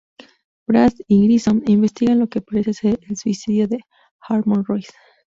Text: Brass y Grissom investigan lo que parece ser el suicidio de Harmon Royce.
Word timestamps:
Brass 0.65 0.95
y 1.07 1.23
Grissom 1.27 1.61
investigan 1.67 2.17
lo 2.17 2.27
que 2.27 2.41
parece 2.41 2.73
ser 2.73 2.99
el 3.07 3.17
suicidio 3.17 3.67
de 3.67 3.81
Harmon 4.19 4.65
Royce. 4.65 4.91